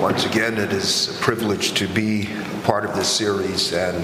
[0.00, 2.26] Once again, it is a privilege to be
[2.62, 4.02] part of this series, and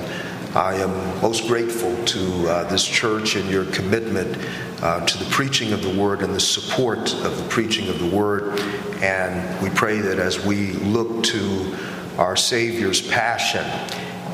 [0.55, 4.37] I am most grateful to uh, this church and your commitment
[4.83, 8.15] uh, to the preaching of the Word and the support of the preaching of the
[8.15, 8.61] Word.
[9.01, 11.75] And we pray that as we look to
[12.19, 13.65] our Savior's passion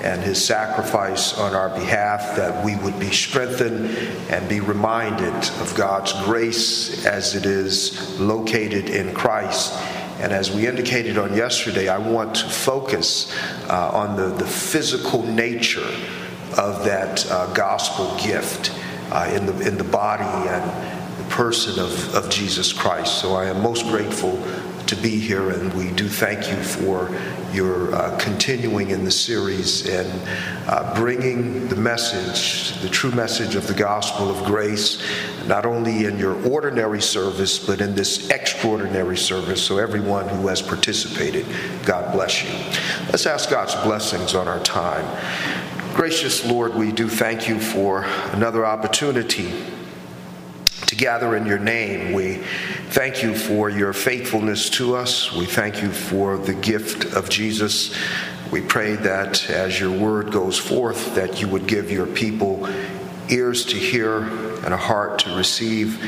[0.02, 3.86] and his sacrifice on our behalf, that we would be strengthened
[4.30, 9.72] and be reminded of God's grace as it is located in Christ
[10.22, 13.36] and as we indicated on yesterday, I want to focus
[13.68, 15.90] uh, on the, the physical nature
[16.56, 18.72] of that uh, gospel gift
[19.10, 23.20] uh, in, the, in the body and the person of, of Jesus Christ.
[23.20, 24.40] So I am most grateful
[24.86, 27.08] to be here, and we do thank you for
[27.52, 30.10] your uh, continuing in the series and
[30.68, 35.02] uh, bringing the message, the true message of the gospel of grace,
[35.46, 39.62] not only in your ordinary service, but in this extraordinary service.
[39.62, 41.46] So, everyone who has participated,
[41.84, 42.50] God bless you.
[43.06, 45.06] Let's ask God's blessings on our time.
[45.94, 49.52] Gracious Lord, we do thank you for another opportunity
[51.02, 52.12] gather in your name.
[52.12, 52.36] We
[52.90, 55.32] thank you for your faithfulness to us.
[55.32, 57.92] We thank you for the gift of Jesus.
[58.52, 62.68] We pray that as your word goes forth, that you would give your people
[63.28, 64.18] ears to hear
[64.64, 66.00] and a heart to receive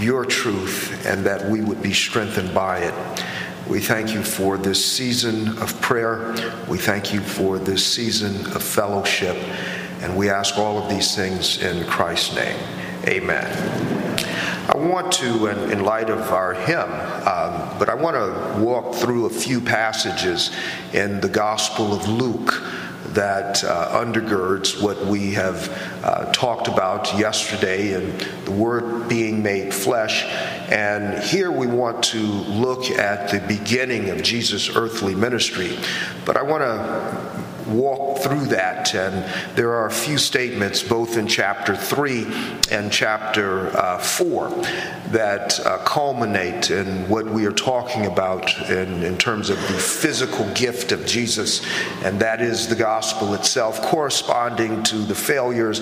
[0.00, 3.24] your truth, and that we would be strengthened by it.
[3.68, 6.34] We thank you for this season of prayer.
[6.68, 9.36] We thank you for this season of fellowship.
[10.00, 12.58] And we ask all of these things in Christ's name.
[13.06, 14.09] Amen.
[14.72, 19.26] I want to, in, light of our hymn, um, but I want to walk through
[19.26, 20.52] a few passages
[20.92, 22.62] in the Gospel of Luke
[23.08, 25.68] that uh, undergirds what we have
[26.04, 30.22] uh, talked about yesterday and the Word being made flesh.
[30.70, 35.76] And here we want to look at the beginning of Jesus' earthly ministry.
[36.24, 37.39] But I want to
[37.70, 38.94] walk through that.
[38.94, 39.24] And
[39.56, 42.26] there are a few statements, both in chapter 3
[42.70, 44.48] and chapter uh, 4,
[45.10, 50.48] that uh, culminate in what we are talking about in, in terms of the physical
[50.54, 51.64] gift of Jesus,
[52.04, 55.80] and that is the gospel itself, corresponding to the failures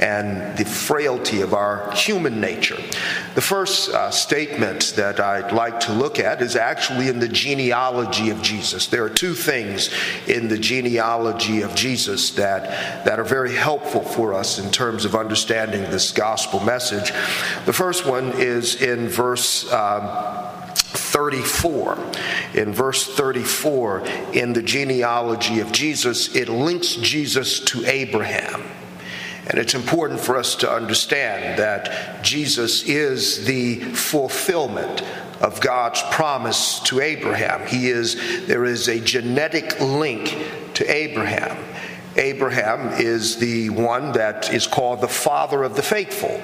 [0.00, 2.78] and the frailty of our human nature.
[3.34, 8.30] The first uh, statement that I'd like to look at is actually in the genealogy
[8.30, 8.86] of Jesus.
[8.86, 9.90] There are two things
[10.26, 15.04] in the genealogy genealogy of Jesus that, that are very helpful for us in terms
[15.04, 17.12] of understanding this gospel message.
[17.66, 19.70] The first one is in verse.
[19.72, 20.36] Um,
[20.92, 21.98] 34.
[22.54, 24.00] In verse 34,
[24.32, 28.62] in the genealogy of Jesus, it links Jesus to Abraham.
[29.48, 35.02] And it's important for us to understand that Jesus is the fulfillment
[35.40, 37.66] of God's promise to Abraham.
[37.66, 40.36] He is there is a genetic link
[40.80, 41.56] to Abraham.
[42.16, 46.40] Abraham is the one that is called the father of the faithful.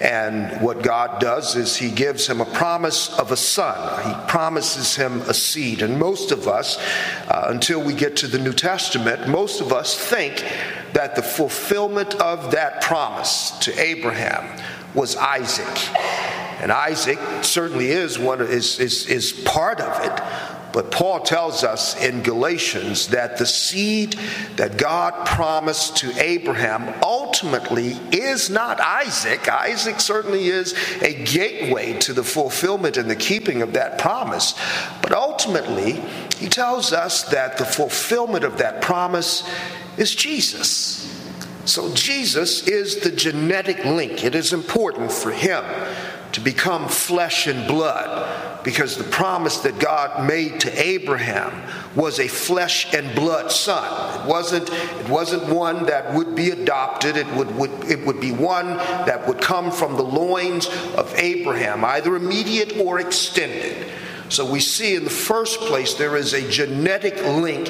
[0.00, 4.04] And what God does is he gives him a promise of a son.
[4.04, 5.82] He promises him a seed.
[5.82, 6.78] And most of us,
[7.28, 10.44] uh, until we get to the New Testament, most of us think
[10.92, 14.60] that the fulfillment of that promise to Abraham
[14.94, 15.96] was Isaac.
[16.60, 20.55] And Isaac certainly is one is, is, is part of it.
[20.76, 24.12] But Paul tells us in Galatians that the seed
[24.56, 29.48] that God promised to Abraham ultimately is not Isaac.
[29.48, 34.52] Isaac certainly is a gateway to the fulfillment and the keeping of that promise.
[35.00, 35.92] But ultimately,
[36.36, 39.48] he tells us that the fulfillment of that promise
[39.96, 41.10] is Jesus.
[41.64, 44.24] So Jesus is the genetic link.
[44.24, 45.64] It is important for him
[46.32, 51.52] to become flesh and blood because the promise that God made to Abraham
[51.94, 54.20] was a flesh and blood son.
[54.20, 58.32] It wasn't, it wasn't one that would be adopted, it would, would, it would be
[58.32, 60.66] one that would come from the loins
[60.96, 63.86] of Abraham, either immediate or extended.
[64.28, 67.66] So we see in the first place there is a genetic link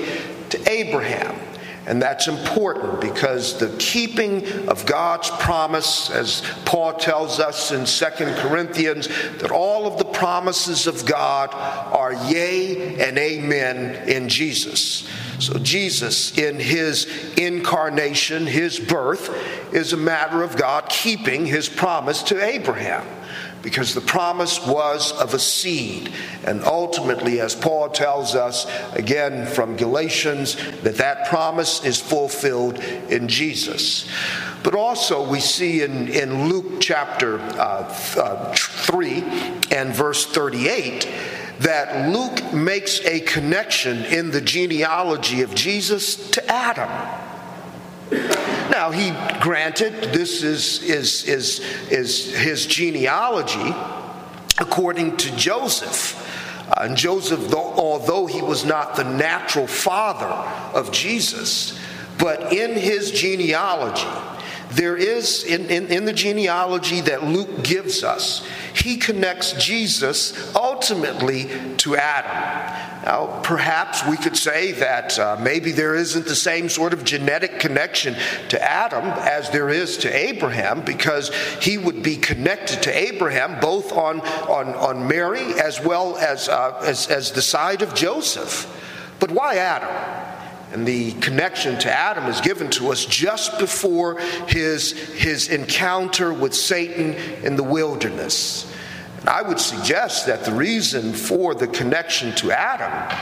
[0.48, 1.38] to Abraham.
[1.86, 8.34] And that's important because the keeping of God's promise, as Paul tells us in 2
[8.40, 9.06] Corinthians,
[9.38, 15.08] that all of the promises of God are yea and amen in Jesus.
[15.38, 17.06] So, Jesus, in his
[17.36, 19.30] incarnation, his birth,
[19.72, 23.06] is a matter of God keeping his promise to Abraham
[23.66, 26.12] because the promise was of a seed.
[26.44, 32.78] And ultimately, as Paul tells us again from Galatians, that that promise is fulfilled
[33.10, 34.08] in Jesus.
[34.62, 39.24] But also, we see in, in Luke chapter uh, uh, 3
[39.72, 41.12] and verse 38
[41.58, 46.88] that Luke makes a connection in the genealogy of Jesus to Adam.
[48.76, 53.74] Now, he granted this is, is, is, is his genealogy
[54.58, 56.14] according to Joseph.
[56.68, 60.26] Uh, and Joseph, although he was not the natural father
[60.78, 61.80] of Jesus,
[62.18, 64.06] but in his genealogy,
[64.72, 71.48] there is in, in, in, the genealogy that Luke gives us, he connects Jesus ultimately
[71.78, 73.02] to Adam.
[73.04, 77.60] Now, perhaps we could say that uh, maybe there isn't the same sort of genetic
[77.60, 78.14] connection
[78.50, 83.90] to Adam as there is to Abraham, because he would be connected to Abraham both
[83.92, 88.66] on, on, on Mary as well as, uh, as, as the side of Joseph.
[89.18, 89.88] But why Adam?
[90.72, 96.54] And the connection to Adam is given to us just before his, his encounter with
[96.54, 98.70] Satan in the wilderness.
[99.26, 103.18] I would suggest that the reason for the connection to Adam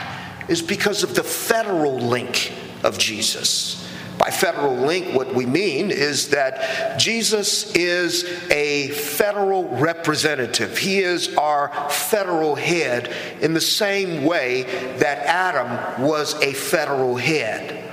[0.49, 2.53] is because of the federal link
[2.83, 3.81] of Jesus.
[4.19, 10.79] By federal link, what we mean is that Jesus is a federal representative.
[10.79, 14.62] He is our federal head in the same way
[14.99, 17.91] that Adam was a federal head.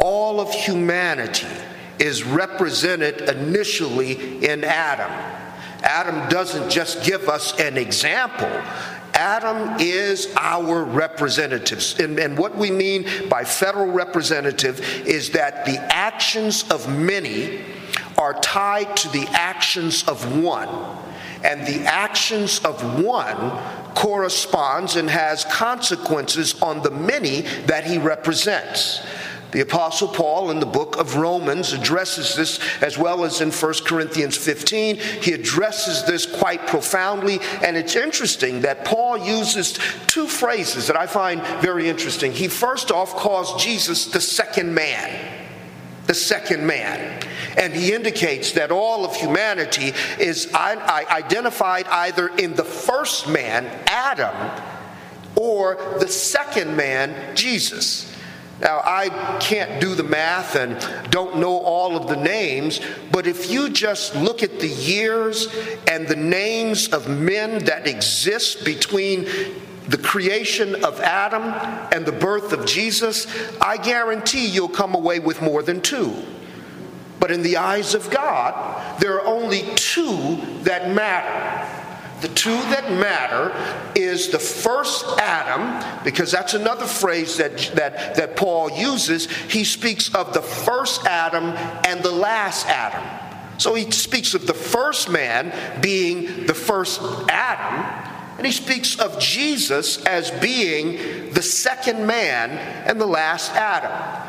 [0.00, 1.46] All of humanity
[2.00, 5.12] is represented initially in Adam.
[5.82, 8.50] Adam doesn't just give us an example,
[9.14, 11.98] Adam is our representatives.
[11.98, 17.60] And, and, what we mean by federal representative is that the actions of many
[18.16, 20.68] are tied to the actions of one.
[21.42, 23.36] And the actions of one
[23.94, 29.00] corresponds and has consequences on the many that he represents.
[29.52, 33.74] The Apostle Paul in the book of Romans addresses this as well as in 1
[33.84, 34.96] Corinthians 15.
[34.96, 41.06] He addresses this quite profoundly, and it's interesting that Paul uses two phrases that I
[41.06, 42.32] find very interesting.
[42.32, 45.36] He first off calls Jesus the second man.
[46.06, 47.22] The second man.
[47.58, 54.62] And he indicates that all of humanity is identified either in the first man, Adam,
[55.36, 58.09] or the second man, Jesus.
[58.60, 60.78] Now, I can't do the math and
[61.10, 62.80] don't know all of the names,
[63.10, 65.48] but if you just look at the years
[65.88, 69.26] and the names of men that exist between
[69.88, 71.42] the creation of Adam
[71.90, 73.26] and the birth of Jesus,
[73.60, 76.14] I guarantee you'll come away with more than two.
[77.18, 81.59] But in the eyes of God, there are only two that matter
[82.20, 83.52] the two that matter
[83.94, 89.30] is the first Adam, because that's another phrase that, that, that Paul uses.
[89.30, 91.44] He speaks of the first Adam
[91.86, 93.02] and the last Adam.
[93.58, 97.84] So he speaks of the first man being the first Adam,
[98.38, 102.50] and he speaks of Jesus as being the second man
[102.86, 104.28] and the last Adam.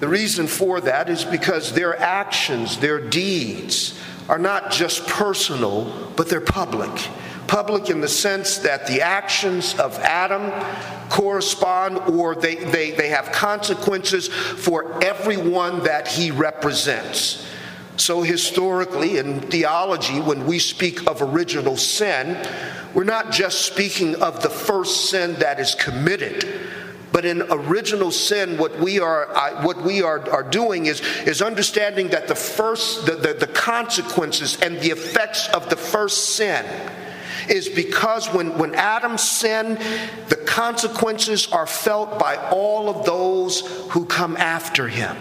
[0.00, 6.28] The reason for that is because their actions, their deeds, are not just personal, but
[6.28, 6.90] they're public.
[7.46, 10.52] Public in the sense that the actions of Adam
[11.08, 17.46] correspond or they, they, they have consequences for everyone that he represents.
[17.96, 22.46] So, historically, in theology, when we speak of original sin,
[22.94, 26.67] we're not just speaking of the first sin that is committed
[27.12, 31.40] but in original sin, what we are uh, what we are, are doing is, is
[31.40, 36.64] understanding that the first the, the, the consequences and the effects of the first sin
[37.48, 39.78] is because when, when Adam sinned,
[40.28, 43.60] the consequences are felt by all of those
[43.90, 45.16] who come after him.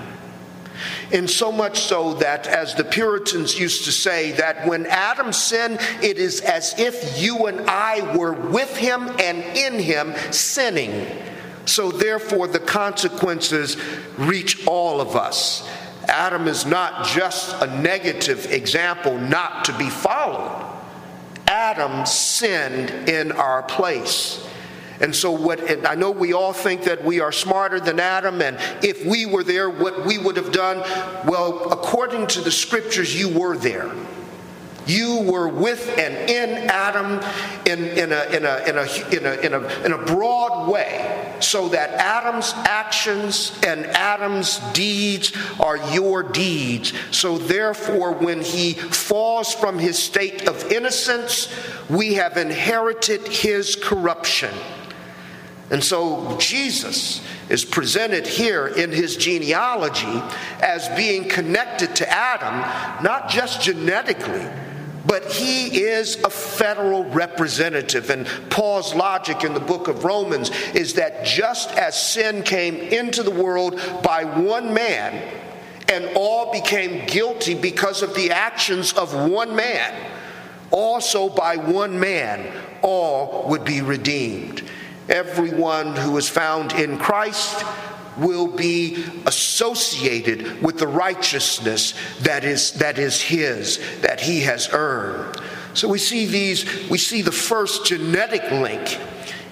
[1.11, 5.79] And so much so that, as the Puritans used to say, that when Adam sinned,
[6.01, 11.07] it is as if you and I were with him and in him sinning.
[11.67, 13.77] So, therefore, the consequences
[14.17, 15.69] reach all of us.
[16.07, 20.65] Adam is not just a negative example not to be followed.
[21.45, 24.47] Adam sinned in our place.
[25.01, 28.41] And so, what and I know we all think that we are smarter than Adam,
[28.41, 30.77] and if we were there, what we would have done,
[31.27, 33.91] well, according to the scriptures, you were there.
[34.87, 37.19] You were with and in Adam
[37.65, 46.93] in, a broad way, so that Adam's actions and Adam's deeds are your deeds.
[47.11, 51.53] So, therefore, when he falls from his state of innocence,
[51.89, 54.53] we have inherited his corruption.
[55.69, 60.21] And so Jesus is presented here in his genealogy
[60.61, 64.47] as being connected to Adam, not just genetically,
[65.07, 68.09] but he is a federal representative.
[68.09, 73.23] And Paul's logic in the book of Romans is that just as sin came into
[73.23, 75.43] the world by one man,
[75.89, 80.11] and all became guilty because of the actions of one man,
[80.69, 84.63] also by one man, all would be redeemed.
[85.07, 87.63] Everyone who is found in Christ
[88.17, 95.39] will be associated with the righteousness that is, that is his, that he has earned.
[95.73, 98.99] So we see these, we see the first genetic link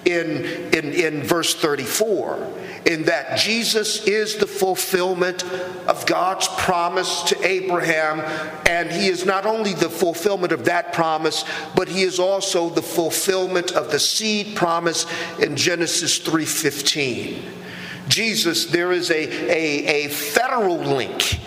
[0.06, 2.54] in, in, in verse 34
[2.86, 5.44] in that Jesus is the fulfillment
[5.88, 8.20] of God's promise to Abraham
[8.68, 11.44] and he is not only the fulfillment of that promise
[11.76, 15.08] but he is also the fulfillment of the seed promise
[15.40, 17.65] in Genesis 3:15
[18.08, 21.40] Jesus, there is a, a, a federal link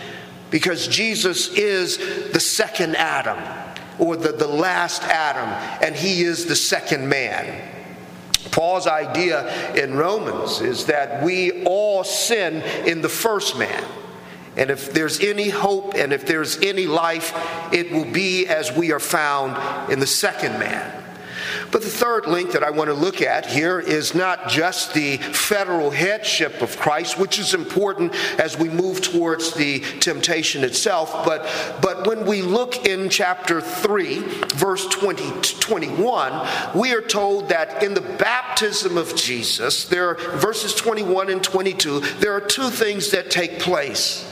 [0.51, 1.99] because Jesus is
[2.33, 3.39] the second Adam
[3.99, 5.49] or the, the last Adam,
[5.83, 7.69] and he is the second man.
[8.51, 13.85] Paul's idea in Romans is that we all sin in the first man.
[14.57, 17.33] And if there's any hope and if there's any life,
[17.73, 21.05] it will be as we are found in the second man.
[21.71, 25.19] But the third link that I want to look at here is not just the
[25.19, 31.43] federal headship of Christ, which is important as we move towards the temptation itself, but,
[31.83, 34.19] but when we look in chapter 3,
[34.55, 40.75] verse 20 21, we are told that in the baptism of Jesus, there are verses
[40.75, 44.25] 21 and 22, there are two things that take place.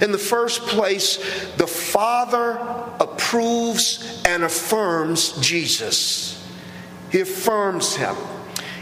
[0.00, 1.16] In the first place,
[1.56, 2.58] the Father
[3.00, 6.33] approves and affirms Jesus.
[7.14, 8.16] He affirms him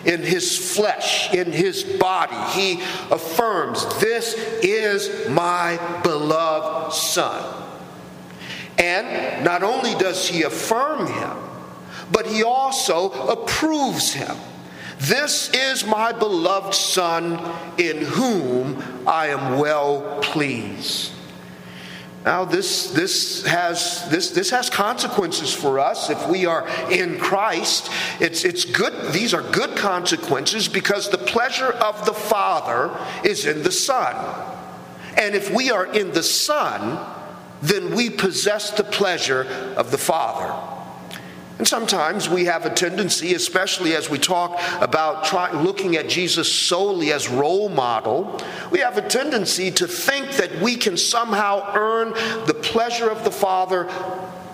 [0.07, 2.35] in his flesh, in his body.
[2.59, 7.62] He affirms, This is my beloved Son.
[8.79, 11.37] And not only does he affirm him,
[12.11, 14.35] but he also approves him.
[14.99, 17.35] This is my beloved Son
[17.77, 21.12] in whom I am well pleased.
[22.25, 27.91] Now, this, this, has, this, this has consequences for us if we are in Christ.
[28.21, 33.64] It's, it's good, these are good consequences because the pleasure of the Father is in
[33.64, 34.14] the Son.
[35.17, 37.05] And if we are in the Son,
[37.61, 39.45] then we possess the pleasure
[39.76, 40.82] of the Father.
[41.62, 46.52] And sometimes we have a tendency, especially as we talk about try, looking at Jesus
[46.52, 48.42] solely as role model,
[48.73, 52.14] we have a tendency to think that we can somehow earn
[52.49, 53.88] the pleasure of the Father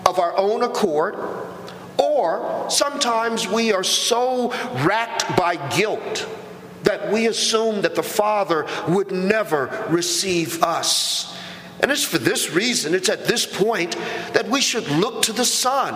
[0.05, 1.15] of our own accord.
[1.97, 4.51] Or sometimes we are so
[4.85, 6.29] racked by guilt
[6.83, 11.35] that we assume that the Father would never receive us.
[11.81, 13.95] And it's for this reason, it's at this point
[14.33, 15.93] that we should look to the Son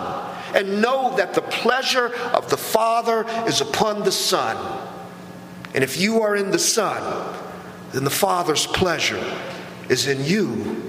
[0.54, 4.56] and know that the pleasure of the Father is upon the Son.
[5.74, 7.36] And if you are in the Son,
[7.92, 9.22] then the Father's pleasure
[9.88, 10.82] is in you.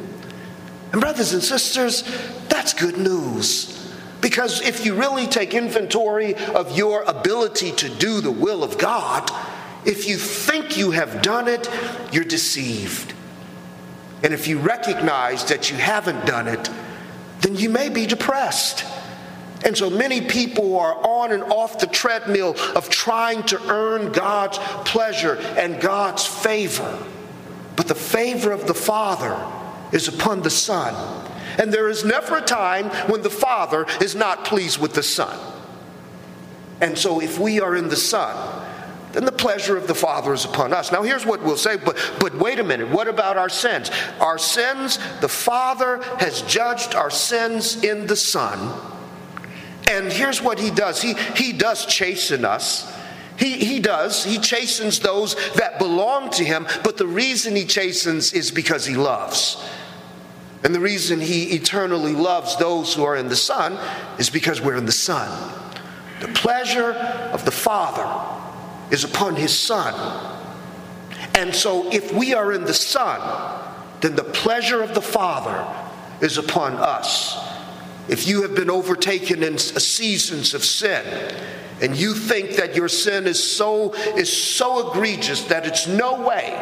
[0.91, 2.03] And, brothers and sisters,
[2.47, 3.93] that's good news.
[4.21, 9.29] Because if you really take inventory of your ability to do the will of God,
[9.85, 11.69] if you think you have done it,
[12.11, 13.14] you're deceived.
[14.25, 16.67] And if you recognize that you haven't done it,
[17.41, 18.83] then you may be depressed.
[19.63, 24.57] And so many people are on and off the treadmill of trying to earn God's
[24.89, 26.97] pleasure and God's favor.
[27.75, 29.39] But the favor of the Father
[29.91, 31.27] is upon the Son.
[31.59, 35.37] And there is never a time when the Father is not pleased with the Son.
[36.81, 38.64] And so if we are in the Son,
[39.15, 40.91] then the pleasure of the Father is upon us.
[40.91, 42.89] Now, here's what we'll say, but, but wait a minute.
[42.89, 43.89] What about our sins?
[44.19, 48.77] Our sins, the Father has judged our sins in the Son.
[49.87, 52.93] And here's what He does He, he does chasten us.
[53.39, 54.25] He, he does.
[54.25, 58.95] He chastens those that belong to Him, but the reason He chastens is because He
[58.95, 59.65] loves.
[60.65, 63.79] And the reason He eternally loves those who are in the Son
[64.19, 65.53] is because we're in the Son.
[66.19, 68.43] The pleasure of the Father
[68.91, 69.93] is upon his Son.
[71.33, 73.19] And so, if we are in the Son,
[74.01, 75.65] then the pleasure of the Father
[76.21, 77.37] is upon us.
[78.07, 81.03] If you have been overtaken in seasons of sin,
[81.81, 86.57] and you think that your sin is so is so egregious that it's no way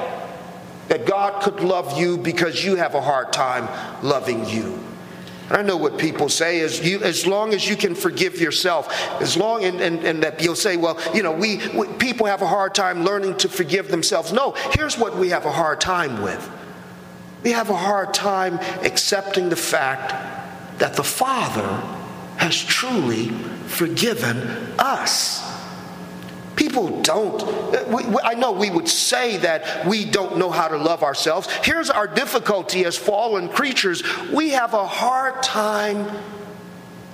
[0.88, 3.68] that God could love you because you have a hard time
[4.03, 4.80] loving you.
[5.54, 8.92] I know what people say is you, as long as you can forgive yourself,
[9.22, 12.42] as long and, and, and that you'll say, well, you know, we, we people have
[12.42, 14.34] a hard time learning to forgive themselves.
[14.34, 16.50] No, here's what we have a hard time with.
[17.44, 20.12] We have a hard time accepting the fact
[20.80, 21.68] that the Father
[22.38, 23.30] has truly
[23.68, 24.38] forgiven
[24.80, 25.53] us.
[26.74, 27.44] People don't.
[27.44, 31.03] Uh, we, we, I know we would say that we don't know how to love
[31.03, 31.48] ourselves.
[31.62, 34.01] Here's our difficulty as fallen creatures
[34.32, 36.08] we have a hard time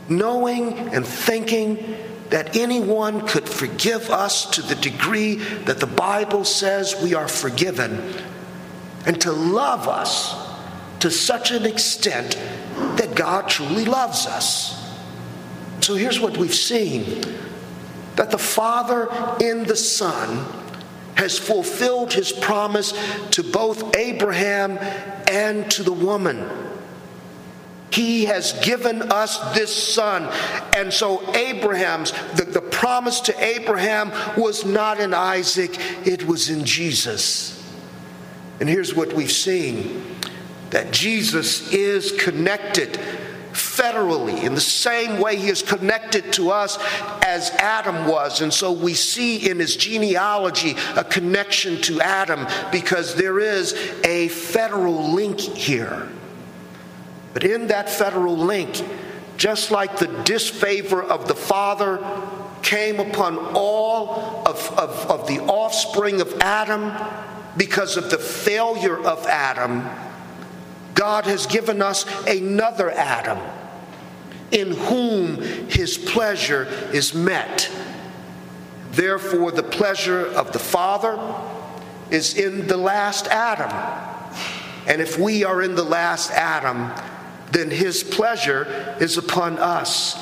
[0.08, 1.98] knowing and thinking
[2.30, 5.36] that anyone could forgive us to the degree
[5.66, 8.14] that the Bible says we are forgiven,
[9.06, 10.38] and to love us
[11.02, 12.40] to such an extent
[12.96, 14.90] that God truly loves us.
[15.82, 17.26] So here's what we've seen
[18.20, 19.08] that the Father
[19.40, 20.46] in the Son
[21.16, 22.92] has fulfilled his promise
[23.30, 24.78] to both Abraham
[25.32, 26.46] and to the woman.
[27.94, 30.30] He has given us this son.
[30.76, 36.66] And so, Abraham's, the, the promise to Abraham was not in Isaac, it was in
[36.66, 37.66] Jesus.
[38.60, 40.18] And here's what we've seen
[40.72, 43.00] that Jesus is connected
[43.60, 46.78] federally in the same way he is connected to us
[47.24, 48.42] as Adam was.
[48.42, 53.74] And so we see in his genealogy a connection to Adam because there is
[54.04, 56.10] a federal link here.
[57.34, 58.84] But in that federal link,
[59.38, 62.00] just like the disfavor of the father
[62.62, 66.92] came upon all of, of, of the offspring of Adam
[67.56, 69.88] because of the failure of Adam,
[70.96, 73.40] God has given us another Adam
[74.52, 77.70] in whom his pleasure is met.
[78.92, 81.20] Therefore, the pleasure of the Father
[82.10, 83.72] is in the last Adam.
[84.88, 86.92] And if we are in the last Adam,
[87.52, 90.18] then his pleasure is upon us.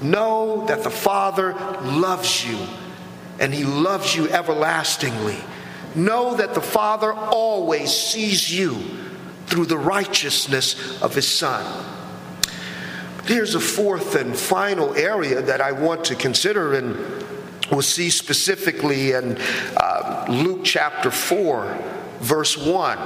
[0.00, 2.58] Know that the Father loves you,
[3.40, 5.38] and he loves you everlastingly.
[5.94, 8.80] Know that the Father always sees you
[9.46, 11.64] through the righteousness of his Son.
[13.24, 16.96] Here's a fourth and final area that I want to consider, and
[17.70, 19.38] we'll see specifically in
[19.76, 21.78] uh, Luke chapter 4,
[22.20, 22.98] verse 1.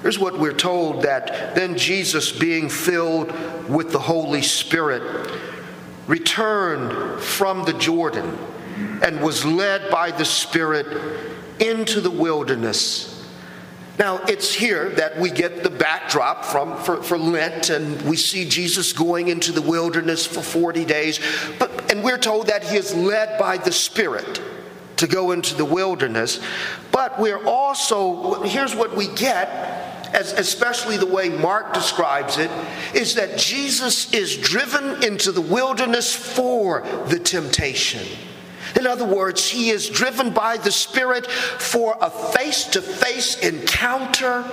[0.00, 3.30] Here's what we're told that then Jesus, being filled
[3.68, 5.30] with the Holy Spirit,
[6.06, 8.38] returned from the Jordan
[9.02, 10.86] and was led by the Spirit
[11.60, 13.11] into the wilderness.
[13.98, 18.48] Now, it's here that we get the backdrop from for, for Lent, and we see
[18.48, 21.20] Jesus going into the wilderness for 40 days.
[21.58, 24.40] But and we're told that he is led by the Spirit
[24.96, 26.40] to go into the wilderness.
[26.90, 29.48] But we're also here's what we get
[30.14, 32.50] as, especially the way Mark describes it,
[32.94, 38.06] is that Jesus is driven into the wilderness for the temptation.
[38.78, 44.44] In other words, he is driven by the Spirit for a face to face encounter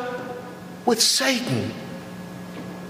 [0.85, 1.71] with Satan.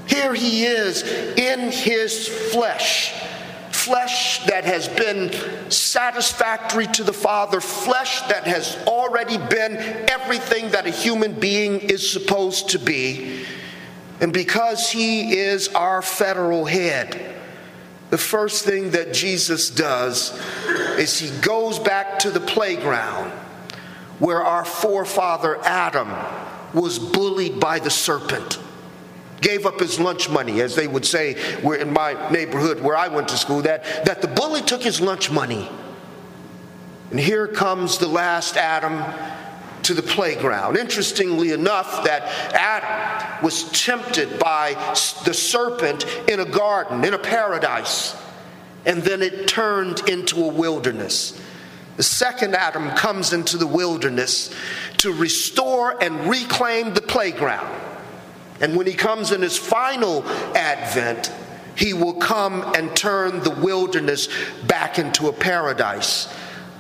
[0.08, 3.14] Here he is in his flesh
[3.80, 5.32] flesh that has been
[5.72, 9.78] satisfactory to the Father, flesh that has already been
[10.10, 13.46] everything that a human being is supposed to be.
[14.22, 17.39] And because He is our federal head,
[18.10, 20.40] the first thing that Jesus does
[20.98, 23.32] is He goes back to the playground
[24.20, 26.10] where our forefather Adam
[26.74, 28.60] was bullied by the serpent
[29.42, 33.08] gave up his lunch money, as they would say where in my neighborhood where I
[33.08, 35.70] went to school, that, that the bully took his lunch money.
[37.12, 39.04] And here comes the last Adam
[39.84, 40.78] to the playground.
[40.78, 44.74] Interestingly enough, that Adam was tempted by
[45.26, 48.16] the serpent in a garden, in a paradise,
[48.86, 51.40] and then it turned into a wilderness.
[51.98, 54.54] The second Adam comes into the wilderness
[55.00, 57.76] to restore and reclaim the playground.
[58.62, 60.26] And when he comes in his final
[60.56, 61.32] advent,
[61.76, 64.28] he will come and turn the wilderness
[64.68, 66.34] back into a paradise.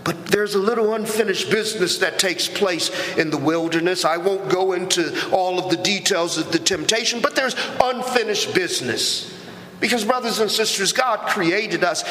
[0.09, 4.05] But there's a little unfinished business that takes place in the wilderness.
[4.05, 9.31] I won't go into all of the details of the temptation, but there's unfinished business.
[9.79, 12.01] Because, brothers and sisters, God created us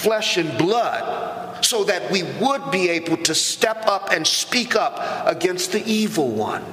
[0.00, 5.26] flesh and blood so that we would be able to step up and speak up
[5.26, 6.64] against the evil one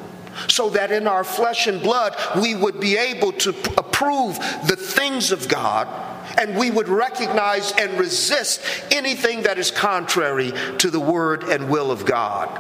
[0.48, 5.34] so that in our flesh and blood we would be able to approve the things
[5.34, 6.09] of God
[6.40, 11.92] and we would recognize and resist anything that is contrary to the word and will
[11.92, 12.60] of God.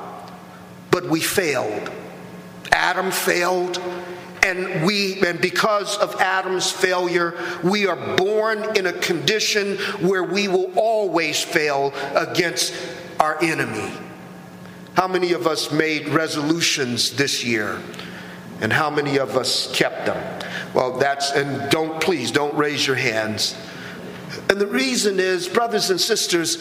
[0.91, 1.89] But we failed.
[2.71, 3.81] Adam failed.
[4.45, 10.47] And we, and because of Adam's failure, we are born in a condition where we
[10.47, 12.73] will always fail against
[13.19, 13.91] our enemy.
[14.95, 17.81] How many of us made resolutions this year?
[18.61, 20.41] And how many of us kept them?
[20.73, 23.55] Well, that's, and don't, please, don't raise your hands.
[24.49, 26.55] And the reason is, brothers and sisters,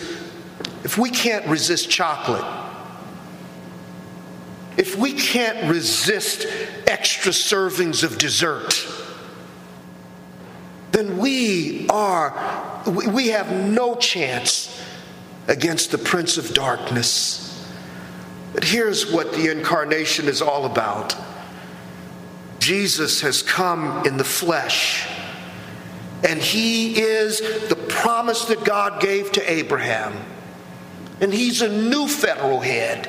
[0.85, 2.44] if we can't resist chocolate,
[4.76, 6.46] if we can't resist
[6.87, 8.87] extra servings of dessert,
[10.92, 14.83] then we are, we have no chance
[15.48, 17.44] against the Prince of Darkness.
[18.54, 21.16] But here's what the incarnation is all about
[22.59, 25.09] Jesus has come in the flesh,
[26.24, 30.14] and he is the promise that God gave to Abraham.
[31.20, 33.09] And he's a new federal head.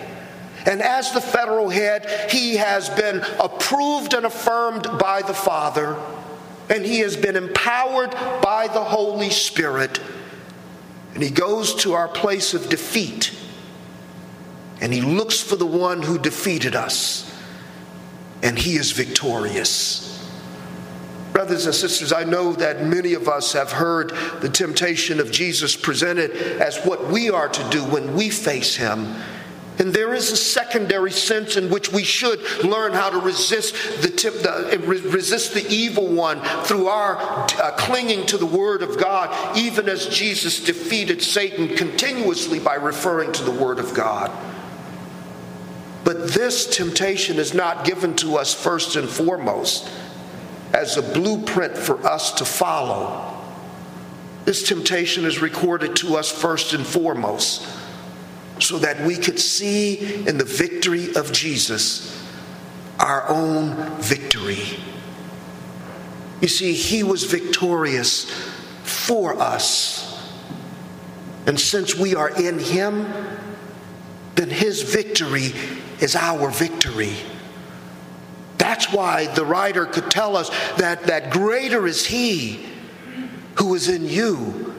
[0.65, 5.95] And as the federal head, he has been approved and affirmed by the Father,
[6.69, 9.99] and he has been empowered by the Holy Spirit.
[11.13, 13.33] And he goes to our place of defeat,
[14.81, 17.33] and he looks for the one who defeated us,
[18.43, 20.18] and he is victorious.
[21.39, 24.09] Brothers and sisters, I know that many of us have heard
[24.41, 29.15] the temptation of Jesus presented as what we are to do when we face him.
[29.77, 34.09] And there is a secondary sense in which we should learn how to resist the,
[34.09, 39.57] tip, the resist the evil one through our uh, clinging to the Word of God,
[39.57, 44.29] even as Jesus defeated Satan continuously by referring to the Word of God.
[46.03, 49.89] But this temptation is not given to us first and foremost
[50.73, 53.37] as a blueprint for us to follow.
[54.45, 57.67] This temptation is recorded to us first and foremost
[58.59, 62.15] so that we could see in the victory of Jesus
[62.99, 64.79] our own victory.
[66.41, 68.29] You see, he was victorious
[68.83, 70.05] for us.
[71.45, 73.11] And since we are in him,
[74.35, 75.53] then his victory
[75.99, 77.13] is our victory.
[78.69, 82.67] That's why the writer could tell us that, that greater is he
[83.55, 84.75] who is in you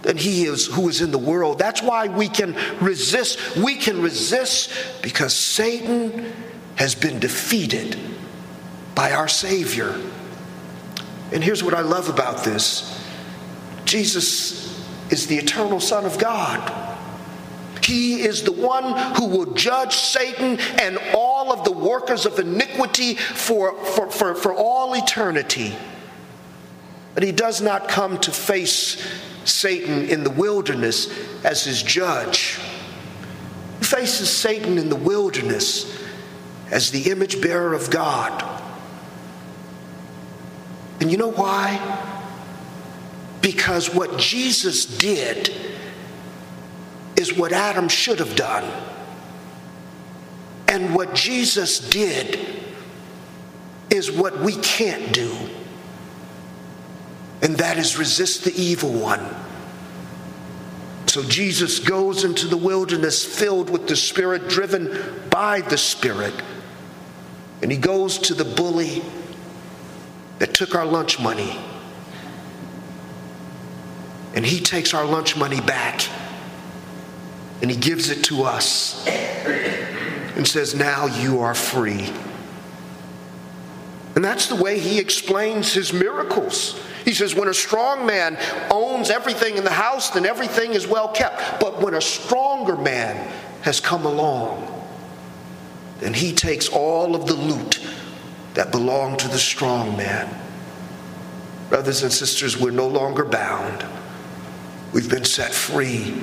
[0.00, 1.58] than he is who is in the world.
[1.58, 3.58] That's why we can resist.
[3.58, 4.72] We can resist
[5.02, 6.32] because Satan
[6.76, 7.98] has been defeated
[8.94, 10.00] by our Savior.
[11.30, 12.98] And here's what I love about this
[13.84, 16.95] Jesus is the eternal Son of God.
[17.86, 23.14] He is the one who will judge Satan and all of the workers of iniquity
[23.14, 25.72] for, for, for, for all eternity.
[27.14, 29.00] But he does not come to face
[29.44, 32.58] Satan in the wilderness as his judge.
[33.78, 35.96] He faces Satan in the wilderness
[36.72, 38.44] as the image bearer of God.
[41.00, 42.02] And you know why?
[43.42, 45.54] Because what Jesus did
[47.30, 48.70] is what Adam should have done.
[50.68, 52.38] And what Jesus did
[53.90, 55.34] is what we can't do
[57.42, 59.24] and that is resist the evil one.
[61.06, 64.90] So Jesus goes into the wilderness filled with the Spirit, driven
[65.30, 66.34] by the Spirit.
[67.62, 69.02] And he goes to the bully
[70.38, 71.56] that took our lunch money.
[74.34, 76.02] And he takes our lunch money back
[77.62, 79.06] and he gives it to us
[80.36, 82.12] and says, Now you are free.
[84.14, 86.80] And that's the way he explains his miracles.
[87.04, 88.38] He says, when a strong man
[88.70, 91.60] owns everything in the house, then everything is well kept.
[91.60, 94.72] But when a stronger man has come along,
[96.00, 97.78] then he takes all of the loot
[98.54, 100.34] that belonged to the strong man.
[101.68, 103.84] Brothers and sisters, we're no longer bound.
[104.92, 106.14] We've been set free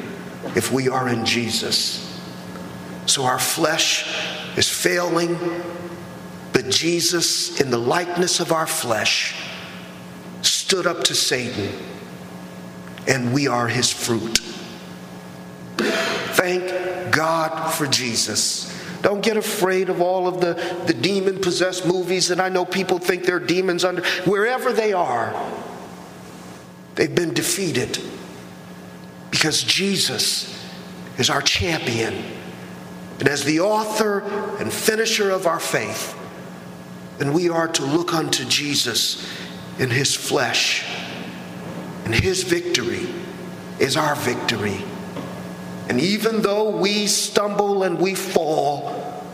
[0.56, 2.22] if we are in Jesus.
[3.06, 4.06] So our flesh
[4.58, 5.38] is failing,
[6.54, 9.36] but Jesus, in the likeness of our flesh,
[10.42, 11.70] stood up to Satan,
[13.08, 14.40] and we are his fruit.
[16.36, 18.72] Thank God for Jesus.
[19.02, 20.54] Don't get afraid of all of the,
[20.88, 24.02] the demon possessed movies that I know people think they're demons under.
[24.26, 25.36] Wherever they are,
[26.96, 28.00] they've been defeated
[29.34, 30.64] because Jesus
[31.18, 32.14] is our champion.
[33.18, 34.20] And as the author
[34.60, 36.16] and finisher of our faith,
[37.18, 39.28] then we are to look unto Jesus
[39.80, 40.88] in his flesh.
[42.06, 43.08] And his victory
[43.80, 44.84] is our victory.
[45.90, 49.26] And even though we stumble and we fall,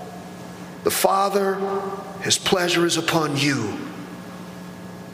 [0.86, 1.56] the Father,
[2.22, 3.78] his pleasure is upon you.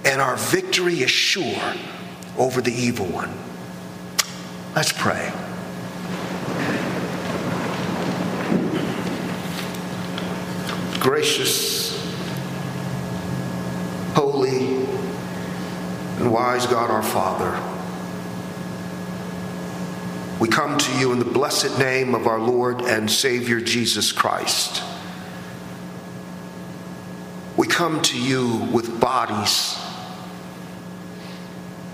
[0.06, 1.74] And our victory is sure
[2.38, 3.45] over the evil one.
[4.76, 5.32] Let's pray.
[11.00, 11.96] Gracious,
[14.16, 14.84] holy,
[16.20, 17.58] and wise God our Father,
[20.40, 24.84] We come to you in the blessed name of our Lord and Savior Jesus Christ.
[27.56, 29.80] We come to you with bodies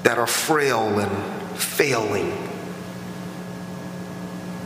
[0.01, 2.50] that are frail and failing.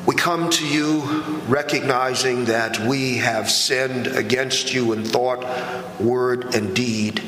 [0.05, 1.01] We come to you
[1.47, 7.23] recognizing that we have sinned against you in thought, word, and deed.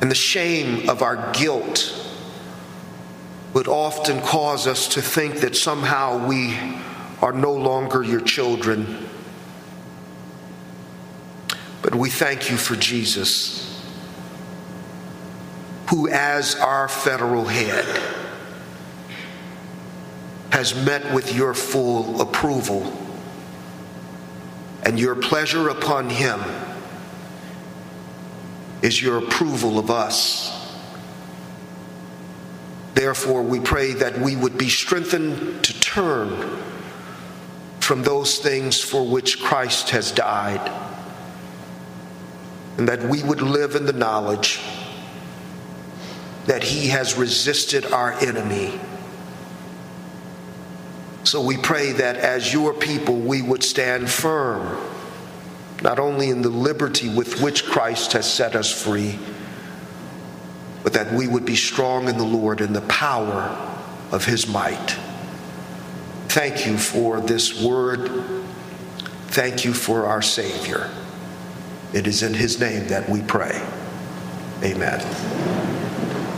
[0.00, 1.96] And the shame of our guilt
[3.54, 6.58] would often cause us to think that somehow we
[7.22, 9.06] are no longer your children.
[11.82, 13.80] But we thank you for Jesus,
[15.90, 18.19] who, as our federal head,
[20.60, 22.94] has met with your full approval
[24.82, 26.38] and your pleasure upon him
[28.82, 30.76] is your approval of us.
[32.92, 36.62] Therefore, we pray that we would be strengthened to turn
[37.78, 40.70] from those things for which Christ has died,
[42.76, 44.60] and that we would live in the knowledge
[46.44, 48.78] that he has resisted our enemy.
[51.24, 54.78] So we pray that as your people, we would stand firm,
[55.82, 59.18] not only in the liberty with which Christ has set us free
[60.82, 63.56] but that we would be strong in the Lord in the power
[64.10, 64.96] of his might.
[66.28, 68.08] Thank you for this word.
[69.28, 70.90] Thank you for our Savior.
[71.92, 73.60] It is in his name that we pray.
[74.62, 75.49] Amen.